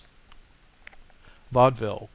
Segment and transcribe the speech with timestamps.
[1.51, 2.09] VAUDEVILLE VS.